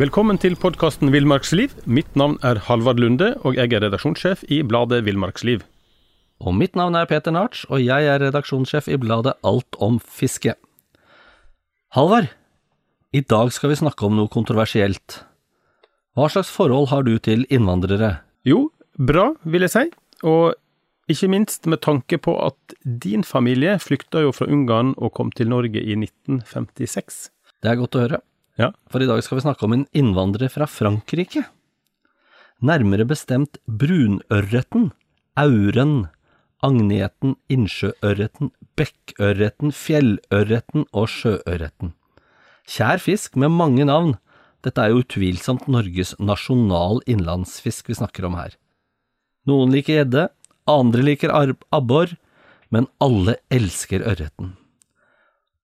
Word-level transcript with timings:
Velkommen 0.00 0.38
til 0.40 0.54
podkasten 0.56 1.10
Villmarksliv. 1.12 1.74
Mitt 1.84 2.14
navn 2.16 2.38
er 2.46 2.56
Halvard 2.64 2.96
Lunde, 3.02 3.34
og 3.44 3.58
jeg 3.58 3.74
er 3.76 3.82
redaksjonssjef 3.84 4.46
i 4.48 4.62
bladet 4.64 5.02
Villmarksliv. 5.04 5.60
Og 6.40 6.54
mitt 6.56 6.78
navn 6.78 6.94
er 6.96 7.04
Peter 7.10 7.34
Narts, 7.36 7.66
og 7.68 7.82
jeg 7.84 8.06
er 8.08 8.22
redaksjonssjef 8.22 8.88
i 8.88 8.96
bladet 8.96 9.34
Alt 9.44 9.76
om 9.76 9.98
fiske. 10.00 10.54
Halvard, 11.92 12.30
i 13.12 13.20
dag 13.20 13.52
skal 13.52 13.74
vi 13.74 13.76
snakke 13.82 14.08
om 14.08 14.16
noe 14.16 14.32
kontroversielt. 14.32 15.18
Hva 16.16 16.30
slags 16.32 16.48
forhold 16.48 16.88
har 16.94 17.04
du 17.04 17.18
til 17.20 17.44
innvandrere? 17.52 18.22
Jo, 18.48 18.70
bra, 18.96 19.34
vil 19.44 19.68
jeg 19.68 19.74
si. 19.74 19.84
Og 20.24 20.56
ikke 21.12 21.28
minst 21.28 21.68
med 21.68 21.82
tanke 21.84 22.16
på 22.16 22.38
at 22.40 22.78
din 23.04 23.20
familie 23.20 23.76
flykta 23.76 24.24
jo 24.24 24.32
fra 24.32 24.48
Ungarn 24.48 24.96
og 24.96 25.12
kom 25.20 25.28
til 25.28 25.52
Norge 25.52 25.84
i 25.84 26.00
1956. 26.00 27.26
Det 27.60 27.74
er 27.74 27.80
godt 27.84 28.00
å 28.00 28.06
høre. 28.06 28.24
Ja. 28.60 28.74
For 28.92 29.00
i 29.00 29.08
dag 29.08 29.22
skal 29.24 29.38
vi 29.38 29.46
snakke 29.46 29.64
om 29.64 29.72
en 29.72 29.86
innvandrer 29.96 30.52
fra 30.52 30.66
Frankrike. 30.68 31.46
Nærmere 32.60 33.06
bestemt 33.08 33.56
brunørreten, 33.64 34.90
auren, 35.40 36.10
agneten, 36.60 37.38
innsjøørreten, 37.48 38.52
bekkørreten, 38.76 39.72
fjellørreten 39.72 40.84
og 40.92 41.08
sjøørreten. 41.08 41.94
Kjær 42.68 43.00
fisk 43.00 43.40
med 43.40 43.54
mange 43.56 43.88
navn. 43.88 44.18
Dette 44.60 44.84
er 44.84 44.92
jo 44.92 45.00
utvilsomt 45.00 45.64
Norges 45.72 46.12
nasjonal 46.20 47.00
innlandsfisk 47.08 47.88
vi 47.88 47.96
snakker 47.96 48.28
om 48.28 48.36
her. 48.36 48.52
Noen 49.48 49.72
liker 49.72 50.02
gjedde, 50.02 50.28
andre 50.68 51.06
liker 51.06 51.32
abbor, 51.72 52.12
men 52.68 52.92
alle 53.00 53.40
elsker 53.48 54.04
ørreten. 54.04 54.59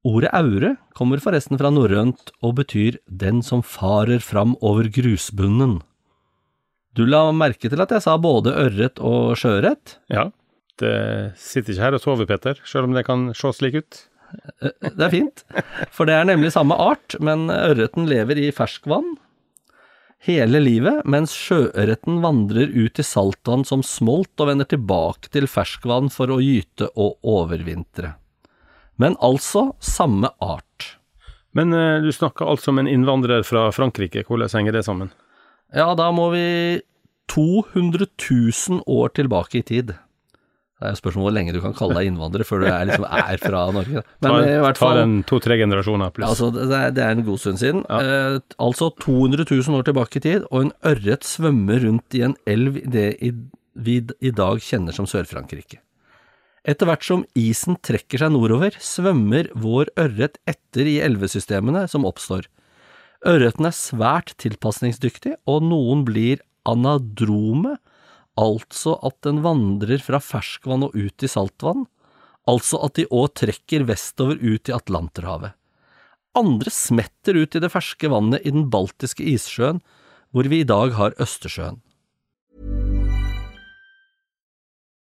Ordet 0.06 0.30
aure 0.36 0.76
kommer 0.94 1.18
forresten 1.18 1.58
fra 1.58 1.72
norrønt 1.72 2.30
og 2.44 2.58
betyr 2.60 3.00
den 3.10 3.40
som 3.42 3.64
farer 3.66 4.20
fram 4.22 4.54
over 4.62 4.86
grusbunnen. 4.92 5.80
Du 6.94 7.02
la 7.08 7.24
merke 7.34 7.68
til 7.72 7.82
at 7.82 7.90
jeg 7.90 8.04
sa 8.04 8.14
både 8.20 8.54
ørret 8.54 9.00
og 9.02 9.34
sjøørret? 9.40 9.96
Ja, 10.12 10.28
det 10.80 10.92
sitter 11.40 11.74
ikke 11.74 11.84
her 11.88 11.96
og 11.96 12.04
sover, 12.04 12.28
Peter, 12.28 12.60
sjøl 12.62 12.86
om 12.86 12.94
det 12.94 13.06
kan 13.08 13.32
se 13.36 13.50
slik 13.56 13.80
ut. 13.80 13.98
Det 14.62 15.02
er 15.02 15.12
fint, 15.12 15.42
for 15.94 16.06
det 16.08 16.14
er 16.16 16.28
nemlig 16.28 16.52
samme 16.54 16.76
art, 16.78 17.16
men 17.22 17.48
ørreten 17.50 18.08
lever 18.10 18.38
i 18.42 18.50
ferskvann 18.54 19.16
hele 20.26 20.60
livet, 20.62 21.02
mens 21.06 21.34
sjøørreten 21.36 22.20
vandrer 22.22 22.70
ut 22.74 22.98
i 22.98 23.06
saltvann 23.06 23.66
som 23.68 23.84
smolt 23.86 24.42
og 24.42 24.50
vender 24.50 24.68
tilbake 24.70 25.30
til 25.34 25.46
ferskvann 25.50 26.10
for 26.14 26.32
å 26.34 26.40
gyte 26.42 26.88
og 26.94 27.18
overvintre 27.26 28.16
men 29.02 29.16
altså 29.24 29.70
samme 29.84 30.30
art. 30.40 30.96
Men 31.56 31.72
uh, 31.72 32.02
du 32.04 32.10
snakker 32.12 32.48
altså 32.48 32.72
om 32.72 32.82
en 32.82 32.90
innvandrer 32.90 33.44
fra 33.46 33.68
Frankrike, 33.72 34.26
hvordan 34.28 34.52
henger 34.52 34.76
det 34.76 34.84
sammen? 34.88 35.12
Ja, 35.74 35.90
da 35.98 36.10
må 36.14 36.30
vi 36.34 36.46
200 37.32 38.06
000 38.06 38.82
år 38.86 39.14
tilbake 39.16 39.60
i 39.60 39.64
tid. 39.66 39.94
Det 40.76 40.84
er 40.84 40.92
jo 40.92 40.98
spørsmål 40.98 41.24
hvor 41.24 41.32
lenge 41.32 41.54
du 41.56 41.62
kan 41.64 41.72
kalle 41.76 41.96
deg 41.96 42.10
innvandrer 42.10 42.44
før 42.44 42.60
du 42.60 42.66
er, 42.68 42.82
liksom, 42.84 43.06
er 43.08 43.40
fra 43.40 43.62
Norge. 43.72 44.02
Men 44.20 44.34
tar, 44.34 44.48
i 44.50 44.58
hvert 44.60 44.80
fall 44.80 45.14
to-tre 45.30 45.56
generasjoner 45.62 46.12
pluss. 46.12 46.34
Altså, 46.34 46.50
det, 46.52 46.66
er, 46.68 46.92
det, 46.92 47.04
er, 47.06 47.16
en 47.16 47.24
god 47.24 47.40
stund 47.40 47.62
siden. 47.62 47.80
Ja. 47.88 48.00
Eh, 48.04 48.36
altså 48.60 48.90
200 49.00 49.46
000 49.48 49.78
år 49.78 49.88
tilbake 49.88 50.20
i 50.20 50.24
tid, 50.26 50.44
og 50.50 50.66
en 50.66 50.74
ørret 50.92 51.24
svømmer 51.24 51.80
rundt 51.86 52.18
i 52.18 52.26
en 52.28 52.36
elv 52.44 52.76
i 52.82 52.84
det 52.92 53.08
vi 53.76 53.98
i 54.04 54.32
dag 54.36 54.60
kjenner 54.64 54.92
som 54.96 55.08
Sør-Frankrike. 55.08 55.80
Etter 56.66 56.88
hvert 56.90 57.06
som 57.06 57.22
isen 57.38 57.78
trekker 57.86 58.18
seg 58.18 58.32
nordover, 58.34 58.74
svømmer 58.82 59.48
vår 59.54 59.92
ørret 60.02 60.40
etter 60.50 60.88
i 60.90 60.96
elvesystemene 61.04 61.84
som 61.90 62.06
oppstår. 62.08 62.48
Ørreten 63.26 63.68
er 63.68 63.74
svært 63.74 64.34
tilpasningsdyktig, 64.42 65.36
og 65.46 65.62
noen 65.66 66.02
blir 66.06 66.42
anadrome, 66.66 67.76
altså 68.36 68.96
at 69.06 69.16
den 69.24 69.44
vandrer 69.46 70.02
fra 70.02 70.18
ferskvann 70.20 70.88
og 70.88 70.98
ut 70.98 71.22
i 71.22 71.30
saltvann, 71.30 71.86
altså 72.50 72.82
at 72.86 72.98
de 72.98 73.06
òg 73.14 73.30
trekker 73.38 73.86
vestover 73.86 74.42
ut 74.42 74.68
i 74.68 74.74
Atlanterhavet. 74.74 75.54
Andre 76.36 76.70
smetter 76.74 77.38
ut 77.38 77.56
i 77.56 77.62
det 77.62 77.70
ferske 77.72 78.10
vannet 78.12 78.44
i 78.44 78.52
den 78.52 78.66
baltiske 78.74 79.24
issjøen, 79.24 79.80
hvor 80.34 80.50
vi 80.50 80.60
i 80.60 80.68
dag 80.68 80.92
har 80.98 81.16
Østersjøen. 81.22 81.78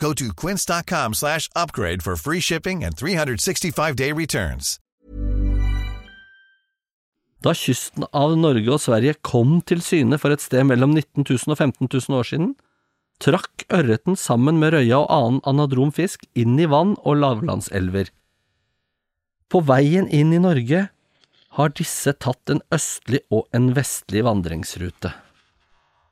Go 0.00 0.14
to 0.14 0.32
quince.com 0.32 1.14
slash 1.14 1.48
upgrade 1.54 2.02
for 2.02 2.16
free 2.16 2.40
shipping 2.40 2.84
and 2.84 2.96
365-day 2.96 4.12
returns. 4.12 4.78
Da 7.40 7.54
kysten 7.56 8.04
av 8.12 8.34
Norge 8.36 8.68
og 8.68 8.82
Sverige 8.84 9.14
kom 9.24 9.60
til 9.64 9.80
syne 9.84 10.18
for 10.20 10.32
et 10.32 10.42
sted 10.44 10.66
mellom 10.68 10.92
19 10.92 11.24
000 11.24 11.54
og 11.54 11.56
15 11.56 11.88
000 11.88 12.18
år 12.18 12.28
siden, 12.28 12.50
trakk 13.20 13.64
ørreten 13.72 14.16
sammen 14.16 14.60
med 14.60 14.74
røya 14.74 14.98
og 15.02 15.12
annen 15.12 15.40
anadrom 15.48 15.92
fisk 15.92 16.26
inn 16.36 16.58
i 16.60 16.68
vann 16.68 16.96
og 17.00 17.20
lavlandselver. 17.20 18.12
På 19.48 19.64
veien 19.68 20.08
inn 20.08 20.32
i 20.36 20.40
Norge 20.40 20.86
har 21.56 21.72
disse 21.76 22.12
tatt 22.20 22.52
en 22.52 22.60
østlig 22.72 23.24
og 23.32 23.48
en 23.56 23.72
vestlig 23.76 24.24
vandringsrute. 24.28 25.12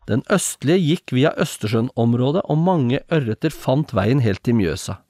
Den 0.08 0.22
østlige 0.32 0.80
gikk 0.80 1.12
via 1.12 1.34
Østersjøen-området, 1.36 2.46
og 2.48 2.62
mange 2.64 3.02
ørreter 3.12 3.52
fant 3.52 3.92
veien 3.96 4.22
helt 4.24 4.40
til 4.46 4.56
Mjøsa. 4.56 5.02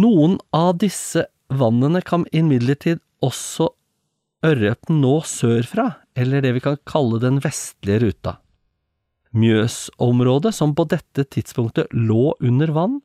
Noen 0.00 0.38
av 0.56 0.78
disse 0.80 1.26
vannene 1.52 2.00
kan 2.00 2.24
imidlertid 2.32 3.02
også 3.20 3.68
ørreten 4.46 5.02
nå 5.02 5.18
sørfra, 5.28 5.90
eller 6.16 6.40
det 6.40 6.54
vi 6.56 6.62
kan 6.64 6.78
kalle 6.88 7.20
den 7.20 7.40
vestlige 7.44 8.00
ruta. 8.06 8.38
Mjøsområdet, 9.36 10.54
som 10.56 10.72
på 10.74 10.86
dette 10.90 11.26
tidspunktet 11.28 11.92
lå 11.92 12.32
under 12.40 12.72
vann, 12.74 12.98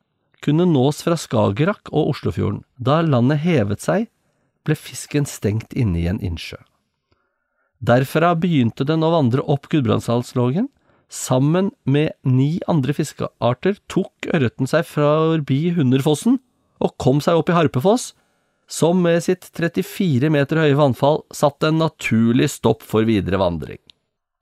kunne 0.46 0.66
nås 0.70 1.04
fra 1.06 1.18
Skagerrak 1.20 1.92
og 1.92 2.14
Oslofjorden. 2.14 2.64
Da 2.78 3.02
landet 3.04 3.44
hevet 3.44 3.84
seg, 3.84 4.08
ble 4.66 4.78
fisken 4.78 5.28
stengt 5.30 5.76
inne 5.78 6.00
i 6.02 6.08
en 6.10 6.22
innsjø. 6.24 6.58
Derfra 7.86 8.32
begynte 8.40 8.88
den 8.88 9.04
å 9.06 9.12
vandre 9.14 9.44
opp 9.52 9.68
Gudbrandsdalslågen, 9.70 10.70
Sammen 11.16 11.70
med 11.88 12.12
ni 12.28 12.58
andre 12.68 12.94
fiskearter 12.96 13.78
tok 13.92 14.28
ørreten 14.36 14.68
seg 14.68 14.84
forbi 14.90 15.70
Hunderfossen 15.78 16.42
og 16.84 16.98
kom 17.00 17.22
seg 17.24 17.40
opp 17.40 17.52
i 17.52 17.56
Harpefoss, 17.56 18.10
som 18.68 19.00
med 19.06 19.24
sitt 19.24 19.48
34 19.56 20.32
meter 20.34 20.60
høye 20.60 20.76
vannfall 20.76 21.22
satte 21.34 21.70
en 21.70 21.80
naturlig 21.80 22.50
stopp 22.52 22.84
for 22.84 23.08
videre 23.08 23.40
vandring. 23.40 23.80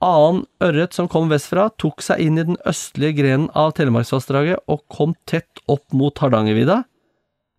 Annen 0.04 0.44
ørret 0.64 0.96
som 0.98 1.08
kom 1.12 1.30
vestfra, 1.32 1.70
tok 1.80 2.02
seg 2.04 2.24
inn 2.26 2.40
i 2.42 2.48
den 2.48 2.58
østlige 2.68 3.20
grenen 3.22 3.52
av 3.56 3.76
Telemarksvassdraget 3.78 4.66
og 4.68 4.82
kom 4.92 5.14
tett 5.30 5.62
opp 5.72 5.86
mot 5.96 6.18
Hardangervidda. 6.20 6.82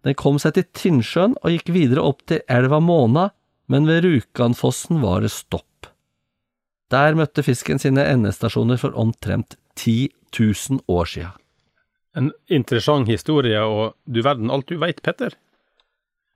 Den 0.04 0.18
kom 0.20 0.40
seg 0.42 0.58
til 0.58 0.66
Tinnsjøen 0.76 1.38
og 1.40 1.54
gikk 1.54 1.70
videre 1.72 2.04
opp 2.04 2.26
til 2.28 2.42
elva 2.52 2.82
Måna, 2.84 3.30
men 3.72 3.86
ved 3.88 4.04
Rjukanfossen 4.04 5.00
var 5.04 5.22
det 5.24 5.32
stopp. 5.32 5.73
Der 6.94 7.16
møtte 7.18 7.42
fisken 7.42 7.80
sine 7.82 8.04
endestasjoner 8.06 8.78
for 8.78 8.94
omtrent 9.00 9.56
10 9.80 10.12
000 10.38 10.84
år 10.90 11.08
sia. 11.10 11.32
En 12.14 12.30
interessant 12.46 13.10
historie, 13.10 13.58
og 13.58 13.96
du 14.06 14.22
verden 14.22 14.52
alt 14.54 14.70
du 14.70 14.78
veit, 14.78 15.02
Petter. 15.02 15.34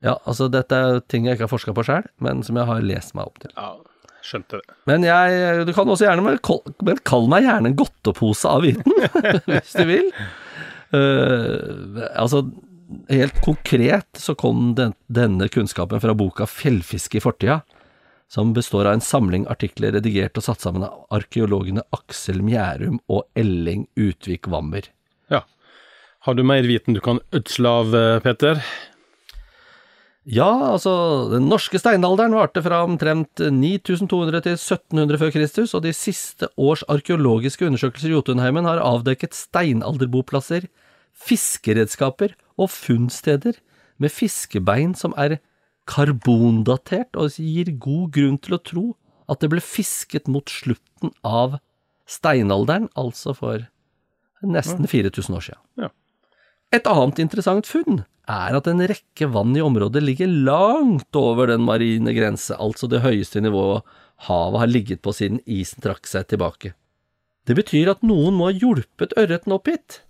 Ja, 0.02 0.16
altså 0.30 0.48
dette 0.50 0.74
er 0.74 1.00
ting 1.10 1.26
jeg 1.26 1.36
ikke 1.36 1.46
har 1.46 1.52
forska 1.52 1.74
på 1.74 1.84
sjøl, 1.86 2.06
men 2.22 2.42
som 2.46 2.58
jeg 2.58 2.66
har 2.70 2.82
lest 2.86 3.14
meg 3.18 3.30
opp 3.30 3.40
til. 3.42 3.54
Ja, 3.54 3.72
skjønte 4.26 4.60
det. 4.60 4.76
Men 4.90 5.06
jeg, 5.06 5.64
du 5.66 5.72
kan 5.74 5.90
også 5.90 6.06
gjerne, 6.06 6.24
men 6.26 7.02
kall 7.06 7.30
meg 7.30 7.46
gjerne 7.46 7.72
en 7.72 7.78
godtepose 7.78 8.50
av 8.50 8.66
viten, 8.66 8.94
hvis 9.50 9.74
du 9.74 9.84
vil. 9.90 10.10
Uh, 10.94 12.06
altså, 12.14 12.44
helt 13.10 13.42
konkret 13.44 14.22
så 14.22 14.34
kom 14.38 14.72
den, 14.78 14.94
denne 15.06 15.50
kunnskapen 15.52 16.02
fra 16.02 16.14
boka 16.18 16.46
Fjellfiske 16.50 17.20
i 17.20 17.24
fortida, 17.24 17.60
som 18.28 18.52
består 18.52 18.84
av 18.84 18.98
en 18.98 19.04
samling 19.04 19.46
artikler 19.48 19.94
redigert 19.96 20.36
og 20.36 20.44
satt 20.44 20.64
sammen 20.64 20.84
av 20.84 21.06
arkeologene 21.16 21.84
Aksel 21.96 22.42
Mjærum 22.44 23.00
og 23.08 23.24
Elling 23.38 23.86
Utvik 23.96 24.50
Wammer. 24.52 24.90
Ja. 25.32 25.46
Har 26.26 26.36
du 26.36 26.44
mer 26.44 26.66
viten 26.68 26.96
du 26.96 27.00
kan 27.00 27.22
ødsle 27.32 27.68
av, 27.68 27.96
eh, 27.96 28.20
Peter? 28.20 28.62
Ja, 30.28 30.74
altså, 30.74 31.30
den 31.32 31.46
norske 31.48 31.78
steinalderen 31.80 32.34
varte 32.36 32.60
fra 32.60 32.82
omtrent 32.84 33.40
9200 33.40 34.42
til 34.44 34.58
1700 34.58 35.16
før 35.16 35.30
Kristus, 35.32 35.72
og 35.72 35.86
de 35.86 35.94
siste 35.96 36.50
års 36.60 36.82
arkeologiske 36.84 37.64
undersøkelser 37.64 38.10
i 38.10 38.12
Jotunheimen 38.12 38.68
har 38.68 38.82
avdekket 38.84 39.32
steinalderboplasser, 39.32 40.68
fiskeredskaper 41.16 42.36
og 42.60 42.68
funnsteder 42.68 43.56
med 43.96 44.12
fiskebein 44.12 44.92
som 44.94 45.16
er 45.16 45.38
karbondatert 45.88 47.16
og 47.18 47.38
gir 47.40 47.70
god 47.80 48.12
grunn 48.16 48.38
til 48.42 48.56
å 48.56 48.62
tro 48.62 48.84
at 49.28 49.40
det 49.42 49.50
ble 49.52 49.62
fisket 49.64 50.28
mot 50.30 50.48
slutten 50.48 51.12
av 51.26 51.58
steinalderen, 52.08 52.88
altså 52.96 53.34
for 53.36 53.66
nesten 54.44 54.88
4000 54.88 55.36
år 55.36 55.46
siden. 55.48 55.64
Ja. 55.84 55.90
Et 56.72 56.88
annet 56.88 57.20
interessant 57.22 57.68
funn 57.68 58.02
er 58.28 58.56
at 58.58 58.68
en 58.68 58.84
rekke 58.90 59.28
vann 59.32 59.56
i 59.56 59.64
området 59.64 60.02
ligger 60.04 60.28
langt 60.28 61.16
over 61.16 61.48
den 61.48 61.64
marine 61.64 62.12
grense, 62.16 62.56
altså 62.56 62.88
det 62.90 63.02
høyeste 63.04 63.40
nivået 63.44 63.86
havet 64.28 64.62
har 64.62 64.70
ligget 64.70 65.02
på 65.04 65.14
siden 65.16 65.40
isen 65.46 65.84
trakk 65.84 66.08
seg 66.10 66.28
tilbake. 66.28 66.74
Det 67.48 67.56
betyr 67.56 67.94
at 67.94 68.04
noen 68.04 68.36
må 68.36 68.50
ha 68.50 68.56
hjulpet 68.56 69.14
ørreten 69.16 69.54
opp 69.56 69.70
hit. 69.70 70.02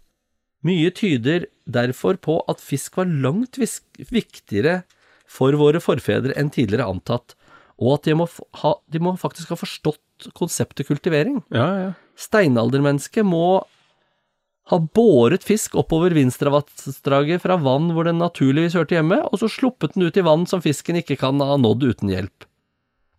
Mye 0.66 0.90
tyder 0.90 1.46
derfor 1.70 2.19
på 2.19 2.40
at 2.50 2.62
fisk 2.62 2.98
var 2.98 3.06
langt 3.06 3.60
viktigere 3.60 4.80
for 5.28 5.52
våre 5.60 5.80
forfedre 5.84 6.34
enn 6.40 6.50
tidligere 6.54 6.88
antatt, 6.88 7.34
og 7.78 7.98
at 7.98 8.08
de 8.08 8.14
må, 8.19 8.26
ha, 8.62 8.75
de 8.90 9.00
må 9.04 9.12
faktisk 9.20 9.52
ha 9.52 9.58
forstått 9.60 10.30
konseptet 10.34 10.88
kultivering. 10.88 11.42
Ja, 11.54 11.66
ja. 11.84 11.90
Steinaldermennesket 12.19 13.26
må 13.28 13.60
ha 14.69 14.78
båret 14.98 15.44
fisk 15.46 15.76
oppover 15.80 16.12
Vinstravassdraget 16.16 17.40
fra 17.44 17.56
vann 17.62 17.92
hvor 17.94 18.08
den 18.08 18.19
naturligvis 18.20 18.75
hørte 18.76 18.98
hjemme, 18.98 19.20
og 19.30 19.38
så 19.40 19.48
sluppet 19.52 19.94
den 19.94 20.08
ut 20.08 20.19
i 20.19 20.25
vann 20.26 20.44
som 20.50 20.60
fisken 20.64 20.98
ikke 21.00 21.16
kan 21.22 21.38
ha 21.40 21.56
nådd 21.60 21.86
uten 21.86 22.10
hjelp. 22.12 22.48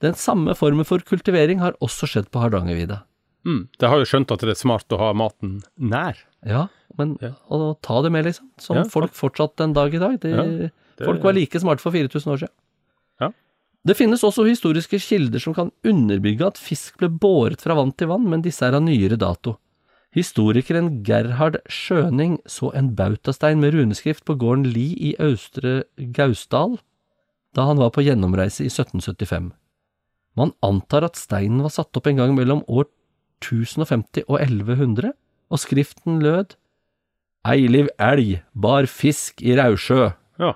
Den 0.04 0.16
samme 0.16 0.54
formen 0.56 0.88
for 0.88 1.02
kultivering 1.04 1.60
har 1.64 1.76
også 1.84 2.08
skjedd 2.08 2.30
på 2.32 2.44
Hardangervidda. 2.44 3.02
Mm. 3.48 3.64
De 3.80 3.88
har 3.90 4.00
jo 4.02 4.08
skjønt 4.08 4.32
at 4.36 4.44
det 4.44 4.54
er 4.54 4.60
smart 4.60 4.92
å 4.96 5.00
ha 5.00 5.10
maten 5.18 5.62
nær. 5.80 6.20
Ja, 6.46 6.68
men 7.00 7.18
Ja. 7.22 7.34
å 7.50 7.74
ta 7.82 8.02
det 8.04 8.12
med, 8.12 8.26
liksom. 8.26 8.50
Som 8.60 8.78
Ja, 8.78 8.84
folk 8.84 9.12
fortsatt 9.16 9.56
den 9.58 9.74
dag 9.74 9.94
i 9.96 10.00
dag. 10.00 10.20
Det, 10.20 10.30
Ja, 10.32 10.70
folk 11.06 11.24
var 11.24 11.36
like 11.38 11.62
smarte 11.62 11.84
for 11.84 11.96
4000 11.96 12.34
år 12.34 12.44
siden. 12.44 12.56
Ja. 13.22 13.32
Det 13.88 13.96
finnes 13.98 14.24
også 14.26 14.48
historiske 14.48 15.00
kilder 15.04 15.42
som 15.44 15.56
kan 15.56 15.72
underbygge 15.88 16.48
at 16.48 16.60
fisk 16.62 17.00
ble 17.00 17.10
båret 17.10 17.64
fra 17.64 17.78
vann 17.80 17.94
til 17.96 18.12
vann, 18.12 18.28
men 18.30 18.44
disse 18.46 18.66
er 18.66 18.78
av 18.78 18.84
nyere 18.86 19.20
dato. 19.20 19.58
Historikeren 20.16 21.04
Gerhard 21.06 21.60
Schøning 21.70 22.40
så 22.50 22.72
en 22.74 22.96
bautastein 22.98 23.62
med 23.62 23.76
runeskrift 23.78 24.26
på 24.26 24.36
gården 24.42 24.66
Li 24.74 24.88
i 25.12 25.16
Austre 25.22 25.84
Gausdal 25.96 26.80
da 27.58 27.66
han 27.70 27.82
var 27.82 27.92
på 27.94 28.04
gjennomreise 28.06 28.66
i 28.66 28.70
1775. 28.70 29.52
Man 30.38 30.54
antar 30.66 31.06
at 31.08 31.18
steinen 31.18 31.64
var 31.66 31.74
satt 31.74 31.98
opp 31.98 32.08
en 32.10 32.20
gang 32.22 32.36
mellom 32.38 32.62
år 32.70 32.88
1050 33.42 34.26
og 34.28 34.38
1100, 34.42 35.14
og 35.50 35.62
skriften 35.62 36.20
lød 36.24 36.56
Eiliv 37.48 37.88
elg 37.98 38.42
bar 38.54 38.86
fisk 38.92 39.42
i 39.42 39.56
Rausjø. 39.58 40.10
Ja. 40.42 40.54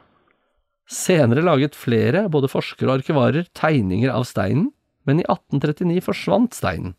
Senere 0.93 1.43
laget 1.45 1.77
flere, 1.77 2.27
både 2.31 2.51
forskere 2.51 2.91
og 2.91 3.01
arkivarer, 3.01 3.47
tegninger 3.57 4.13
av 4.13 4.27
steinen, 4.29 4.69
men 5.09 5.19
i 5.19 5.25
1839 5.27 6.03
forsvant 6.05 6.55
steinen. 6.55 6.93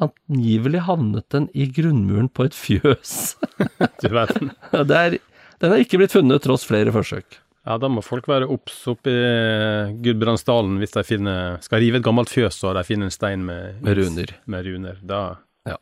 Angivelig 0.00 0.84
havnet 0.86 1.26
den 1.34 1.48
i 1.56 1.66
grunnmuren 1.74 2.30
på 2.32 2.46
et 2.46 2.56
fjøs. 2.56 3.36
Du 4.02 4.08
verden. 4.12 4.52
Det 4.72 4.96
er, 4.96 5.16
den 5.60 5.72
er 5.74 5.82
ikke 5.82 6.00
blitt 6.00 6.14
funnet 6.14 6.44
tross 6.44 6.66
flere 6.68 6.92
forsøk. 6.94 7.40
Ja, 7.68 7.76
da 7.76 7.90
må 7.92 8.00
folk 8.04 8.28
være 8.30 8.48
obs 8.48 8.78
oppe 8.88 9.12
i 9.12 9.98
Gudbrandsdalen 10.00 10.78
hvis 10.80 10.94
de 10.94 11.04
finner, 11.04 11.58
skal 11.64 11.82
rive 11.82 12.00
et 12.00 12.06
gammelt 12.06 12.32
fjøs 12.32 12.56
og 12.64 12.78
de 12.78 12.84
finner 12.88 13.10
en 13.10 13.14
stein 13.14 13.44
med, 13.44 13.82
Med 13.84 13.98
runer. 13.98 14.32
Med 14.48 14.64
runer. 14.66 15.02
Da. 15.04 15.20
Ja. 15.68 15.76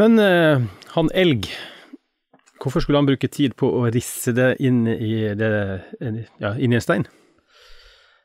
Men 0.00 0.18
eh, 0.18 0.66
han 0.96 1.12
elg, 1.14 1.46
hvorfor 2.64 2.84
skulle 2.84 3.00
han 3.00 3.08
bruke 3.08 3.28
tid 3.28 3.54
på 3.60 3.68
å 3.68 3.84
risse 3.92 4.32
det 4.36 4.54
inn 4.64 4.84
i, 4.88 5.28
det, 5.36 5.52
ja, 6.40 6.54
inn 6.56 6.74
i 6.74 6.80
en 6.80 6.84
stein? 6.84 7.06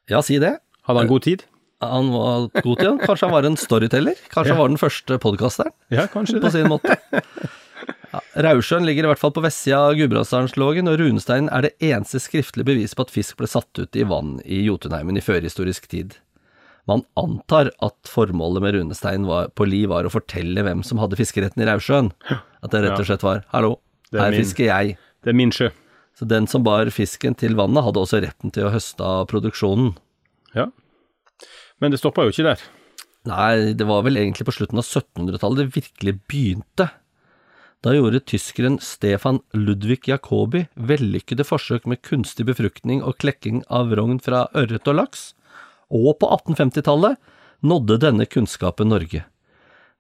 Ja, 0.09 0.24
si 0.25 0.39
det. 0.41 0.56
Hadde 0.88 1.03
han 1.03 1.12
god 1.12 1.27
tid? 1.27 1.45
Han 1.83 2.09
var 2.12 2.50
god 2.56 2.80
til 2.81 2.89
det. 2.89 3.07
Kanskje 3.07 3.27
han 3.27 3.36
var 3.36 3.47
en 3.47 3.59
storyteller? 3.59 4.21
Kanskje 4.33 4.56
han 4.56 4.62
var 4.62 4.71
den 4.71 4.81
første 4.81 5.19
podkasteren? 5.21 5.75
Ja, 5.94 6.09
kanskje 6.12 6.39
det. 6.39 6.45
på 6.47 6.53
sin 6.56 6.71
måte. 6.71 7.00
Ja, 8.09 8.19
Raudsjøen 8.41 8.88
ligger 8.88 9.06
i 9.06 9.09
hvert 9.12 9.21
fall 9.21 9.33
på 9.36 9.41
vestsida 9.45 9.83
av 9.86 9.94
Gudbrandsdalslågen, 10.00 10.88
og 10.89 10.97
runesteinen 10.97 11.50
er 11.53 11.68
det 11.68 11.75
eneste 11.91 12.18
skriftlige 12.18 12.65
beviset 12.65 12.97
på 12.97 13.06
at 13.06 13.13
fisk 13.13 13.38
ble 13.38 13.50
satt 13.50 13.69
ut 13.77 14.00
i 14.00 14.06
vann 14.09 14.39
i 14.50 14.63
Jotunheimen 14.65 15.19
i 15.19 15.21
førhistorisk 15.21 15.86
tid. 15.91 16.15
Man 16.89 17.03
antar 17.21 17.69
at 17.86 18.09
formålet 18.09 18.65
med 18.65 18.80
runestein 18.80 19.27
på 19.30 19.68
Li 19.69 19.83
var 19.89 20.09
å 20.09 20.13
fortelle 20.13 20.65
hvem 20.65 20.81
som 20.86 21.01
hadde 21.01 21.19
fiskeretten 21.19 21.62
i 21.62 21.69
Raudsjøen. 21.69 22.09
At 22.33 22.74
det 22.74 22.81
rett 22.88 22.97
og 22.97 23.06
slett 23.06 23.25
var 23.25 23.44
'hallo, 23.53 23.77
Det 24.09 24.19
er 24.19 24.25
her 24.25 24.31
min. 24.31 24.44
fisker 24.44 24.65
jeg'. 24.65 24.97
Det 25.23 25.29
er 25.29 25.38
min 25.38 25.51
sjø. 25.51 25.69
Så 26.17 26.27
den 26.27 26.47
som 26.47 26.63
bar 26.63 26.89
fisken 26.91 27.35
til 27.35 27.56
vannet, 27.56 27.83
hadde 27.83 28.00
også 28.01 28.21
retten 28.21 28.51
til 28.51 28.67
å 28.67 28.73
høste 28.73 29.00
av 29.03 29.27
produksjonen. 29.27 29.95
Ja. 30.56 30.67
Men 31.79 31.91
det 31.91 32.00
stoppa 32.01 32.25
jo 32.25 32.33
ikke 32.33 32.44
der. 32.44 32.59
Nei, 33.29 33.73
det 33.73 33.88
var 33.88 34.03
vel 34.03 34.17
egentlig 34.17 34.47
på 34.47 34.56
slutten 34.56 34.79
av 34.79 34.88
1700-tallet 34.88 35.61
det 35.61 35.75
virkelig 35.75 36.15
begynte. 36.27 36.89
Da 37.79 37.94
gjorde 37.95 38.19
tyskeren 38.27 38.75
Stefan 38.83 39.39
Ludvig 39.56 40.09
Jacobi 40.09 40.65
vellykkede 40.75 41.45
forsøk 41.47 41.88
med 41.88 42.01
kunstig 42.03 42.45
befruktning 42.50 43.00
og 43.00 43.15
klekking 43.23 43.62
av 43.71 43.94
rogn 43.95 44.19
fra 44.19 44.47
ørret 44.51 44.88
og 44.91 44.97
laks, 45.00 45.33
og 45.88 46.17
på 46.19 46.27
1850-tallet 46.27 47.15
nådde 47.63 48.00
denne 48.03 48.27
kunnskapen 48.27 48.91
Norge. 48.91 49.23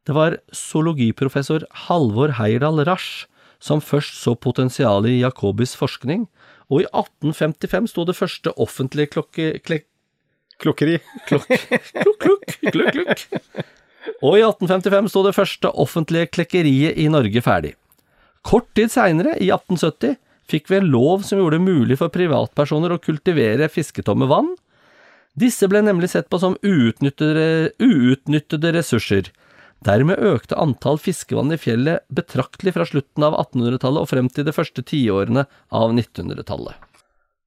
Det 0.03 0.15
var 0.15 0.39
zoologiprofessor 0.51 1.63
Halvor 1.87 2.35
Heyerdahl 2.39 2.83
Rasch 2.87 3.27
som 3.59 3.81
først 3.83 4.17
så 4.21 4.35
potensialet 4.39 5.17
i 5.17 5.21
Jacobis 5.21 5.75
forskning, 5.79 6.27
og 6.69 6.83
i 6.83 6.87
1855 6.89 7.91
sto 7.93 8.05
det 8.07 8.17
første 8.17 8.53
offentlige 8.57 9.13
klokke... 9.15 9.51
Klek, 9.65 9.85
Klokkeri. 10.59 10.97
klokk, 11.27 11.47
klokk, 11.47 12.17
klokk, 12.19 12.55
klokk, 12.73 12.95
klokk. 12.95 13.67
Og 14.23 14.35
i 14.35 14.43
1855 14.43 15.11
sto 15.11 15.23
det 15.23 15.35
første 15.37 15.71
offentlige 15.71 16.29
klekkeriet 16.35 16.99
i 16.99 17.07
Norge 17.11 17.43
ferdig. 17.43 17.75
Kort 18.43 18.67
tid 18.75 18.91
seinere, 18.91 19.35
i 19.39 19.51
1870, 19.51 20.17
fikk 20.49 20.71
vi 20.71 20.79
en 20.79 20.89
lov 20.91 21.23
som 21.27 21.39
gjorde 21.39 21.59
det 21.59 21.67
mulig 21.67 21.99
for 21.99 22.11
privatpersoner 22.11 22.95
å 22.95 23.01
kultivere 23.01 23.69
fisketomme 23.71 24.27
vann. 24.29 24.53
Disse 25.39 25.69
ble 25.71 25.83
nemlig 25.85 26.09
sett 26.11 26.29
på 26.31 26.39
som 26.41 26.57
uutnyttede, 26.65 27.75
uutnyttede 27.79 28.73
ressurser. 28.75 29.29
Dermed 29.85 30.19
økte 30.19 30.57
antall 30.59 30.99
fiskevann 30.99 31.53
i 31.55 31.59
fjellet 31.59 32.03
betraktelig 32.11 32.73
fra 32.75 32.87
slutten 32.87 33.23
av 33.23 33.37
1800-tallet 33.39 34.03
og 34.03 34.09
frem 34.11 34.27
til 34.31 34.47
de 34.47 34.53
første 34.55 34.83
tiårene 34.83 35.45
av 35.71 35.93
1900-tallet. 35.93 36.75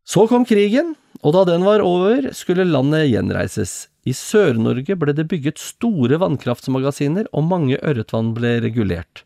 Så 0.08 0.24
kom 0.30 0.46
krigen, 0.48 0.94
og 1.22 1.36
da 1.36 1.44
den 1.52 1.66
var 1.66 1.84
over, 1.84 2.30
skulle 2.34 2.64
landet 2.66 3.10
gjenreises. 3.10 3.86
I 4.08 4.14
Sør-Norge 4.16 4.96
ble 4.98 5.14
det 5.14 5.28
bygget 5.30 5.60
store 5.62 6.18
vannkraftmagasiner, 6.18 7.28
og 7.30 7.46
mange 7.46 7.78
ørretvann 7.78 8.32
ble 8.34 8.56
regulert. 8.64 9.22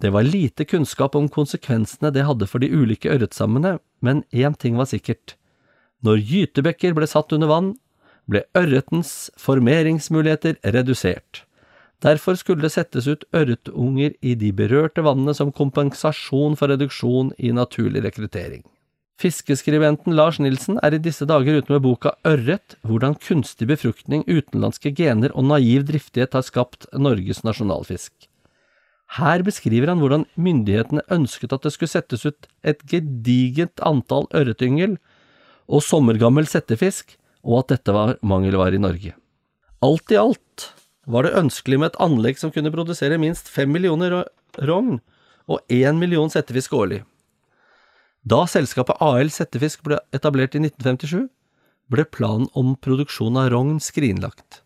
Det 0.00 0.10
var 0.12 0.26
lite 0.26 0.64
kunnskap 0.64 1.16
om 1.16 1.28
konsekvensene 1.32 2.10
det 2.12 2.24
hadde 2.26 2.48
for 2.48 2.60
de 2.60 2.68
ulike 2.72 3.08
ørretstammene, 3.12 3.78
men 4.04 4.24
én 4.32 4.56
ting 4.58 4.76
var 4.80 4.88
sikkert. 4.90 5.36
Når 6.04 6.24
gytebekker 6.24 6.96
ble 6.96 7.08
satt 7.08 7.32
under 7.36 7.48
vann, 7.48 7.70
ble 8.28 8.42
ørretens 8.56 9.30
formeringsmuligheter 9.40 10.58
redusert. 10.76 11.44
Derfor 12.00 12.38
skulle 12.40 12.64
det 12.64 12.72
settes 12.72 13.04
ut 13.10 13.26
ørretunger 13.36 14.14
i 14.24 14.34
de 14.40 14.50
berørte 14.56 15.04
vannene 15.04 15.34
som 15.36 15.52
kompensasjon 15.52 16.56
for 16.56 16.72
reduksjon 16.72 17.34
i 17.36 17.52
naturlig 17.52 18.04
rekruttering. 18.06 18.62
Fiskeskribenten 19.20 20.14
Lars 20.16 20.38
Nilsen 20.40 20.78
er 20.80 20.96
i 20.96 21.02
disse 21.02 21.26
dager 21.28 21.58
ute 21.60 21.74
med 21.74 21.82
boka 21.84 22.14
Ørret, 22.24 22.78
hvordan 22.88 23.18
kunstig 23.20 23.68
befruktning, 23.68 24.24
utenlandske 24.24 24.94
gener 24.96 25.34
og 25.36 25.44
naiv 25.50 25.84
driftighet 25.90 26.38
har 26.38 26.46
skapt 26.46 26.88
Norges 26.96 27.42
nasjonalfisk. 27.44 28.14
Her 29.20 29.44
beskriver 29.44 29.92
han 29.92 30.00
hvordan 30.00 30.24
myndighetene 30.40 31.04
ønsket 31.12 31.52
at 31.52 31.66
det 31.66 31.74
skulle 31.74 31.92
settes 31.92 32.24
ut 32.24 32.48
et 32.64 32.80
gedigent 32.88 33.82
antall 33.84 34.30
ørretyngel 34.32 34.96
og 35.68 35.84
sommergammel 35.84 36.48
settefisk, 36.48 37.18
og 37.44 37.64
at 37.64 37.74
dette 37.74 37.92
var 37.92 38.16
mangelvare 38.24 38.78
i 38.78 38.82
Norge. 38.82 39.12
Alt 39.84 40.12
i 40.12 40.20
alt 40.20 40.70
var 41.10 41.26
det 41.26 41.36
ønskelig 41.38 41.78
med 41.80 41.92
et 41.92 42.00
anlegg 42.02 42.38
som 42.40 42.52
kunne 42.54 42.72
produsere 42.74 43.18
minst 43.20 43.50
fem 43.50 43.70
millioner 43.72 44.22
rogn 44.58 45.00
og 45.50 45.60
én 45.72 45.98
million 45.98 46.30
settefisk 46.30 46.74
årlig. 46.78 47.02
Da 48.22 48.44
selskapet 48.50 49.00
AL 49.00 49.30
Settefisk 49.32 49.82
ble 49.86 49.96
etablert 50.14 50.54
i 50.54 50.60
1957, 50.60 51.30
ble 51.90 52.04
planen 52.04 52.50
om 52.54 52.74
produksjon 52.76 53.38
av 53.40 53.48
rogn 53.54 53.78
skrinlagt. 53.82 54.60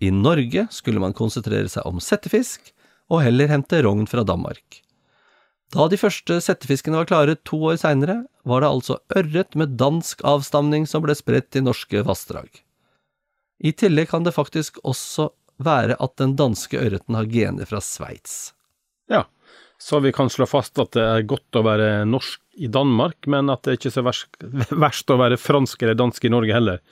I 0.00 0.12
Norge 0.14 0.68
skulle 0.72 1.02
man 1.02 1.16
konsentrere 1.16 1.68
seg 1.68 1.84
om 1.88 1.98
settefisk, 2.00 2.70
og 3.10 3.24
heller 3.26 3.50
hente 3.50 3.82
rogn 3.82 4.06
fra 4.08 4.22
Danmark. 4.24 4.80
Da 5.74 5.86
de 5.90 5.98
første 6.00 6.38
settefiskene 6.42 6.98
var 6.98 7.10
klare 7.10 7.36
to 7.46 7.58
år 7.68 7.76
seinere, 7.82 8.22
var 8.46 8.62
det 8.62 8.70
altså 8.70 8.96
ørret 9.18 9.58
med 9.58 9.76
dansk 9.78 10.22
avstamning 10.26 10.86
som 10.88 11.04
ble 11.04 11.14
spredt 11.18 11.50
til 11.52 11.66
norske 11.66 12.02
vassdrag. 12.06 12.48
I 13.60 13.74
tillegg 13.76 14.08
kan 14.10 14.24
det 14.24 14.34
faktisk 14.34 14.80
også 14.82 15.28
være 15.64 15.98
at 16.00 16.16
den 16.20 16.36
danske 16.38 16.80
ørreten 16.80 17.16
har 17.18 17.28
gener 17.30 17.68
fra 17.68 17.82
Sveits. 17.84 18.52
Ja, 19.10 19.24
så 19.80 20.00
vi 20.04 20.12
kan 20.12 20.30
slå 20.30 20.46
fast 20.48 20.78
at 20.82 20.92
det 20.96 21.04
er 21.04 21.28
godt 21.28 21.56
å 21.56 21.64
være 21.64 22.04
norsk 22.08 22.42
i 22.60 22.68
Danmark, 22.68 23.16
men 23.30 23.52
at 23.52 23.64
det 23.64 23.72
er 23.72 23.78
ikke 23.80 23.94
så 23.94 24.04
verst, 24.04 24.42
verst 24.86 25.12
å 25.12 25.20
være 25.20 25.40
fransk 25.40 25.82
eller 25.82 25.98
dansk 25.98 26.26
i 26.28 26.32
Norge 26.32 26.56
heller. 26.56 26.82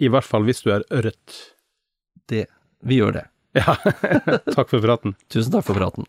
I 0.00 0.08
hvert 0.12 0.26
fall 0.26 0.46
hvis 0.48 0.64
du 0.64 0.72
er 0.74 0.86
ørret. 0.90 1.42
Det 2.28 2.46
Vi 2.82 2.98
gjør 2.98 3.20
det. 3.20 3.26
Ja, 3.54 3.76
takk 4.56 4.72
for 4.72 4.80
praten. 4.80 5.14
Tusen 5.30 5.52
takk 5.52 5.68
for 5.68 5.78
praten. 5.78 6.08